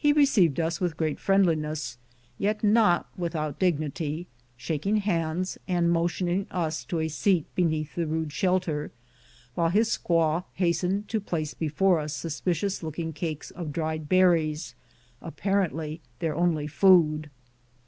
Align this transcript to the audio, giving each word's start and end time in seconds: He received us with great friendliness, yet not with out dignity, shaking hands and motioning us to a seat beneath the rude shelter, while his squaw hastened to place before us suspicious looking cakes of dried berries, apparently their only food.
He 0.00 0.14
received 0.14 0.58
us 0.58 0.80
with 0.80 0.96
great 0.96 1.20
friendliness, 1.20 1.98
yet 2.38 2.64
not 2.64 3.10
with 3.14 3.36
out 3.36 3.58
dignity, 3.58 4.26
shaking 4.56 4.96
hands 4.96 5.58
and 5.68 5.90
motioning 5.92 6.46
us 6.50 6.82
to 6.86 6.98
a 7.00 7.08
seat 7.08 7.44
beneath 7.54 7.94
the 7.94 8.06
rude 8.06 8.32
shelter, 8.32 8.90
while 9.54 9.68
his 9.68 9.90
squaw 9.90 10.44
hastened 10.54 11.08
to 11.08 11.20
place 11.20 11.52
before 11.52 12.00
us 12.00 12.14
suspicious 12.16 12.82
looking 12.82 13.12
cakes 13.12 13.50
of 13.50 13.70
dried 13.70 14.08
berries, 14.08 14.74
apparently 15.20 16.00
their 16.20 16.34
only 16.34 16.66
food. 16.66 17.28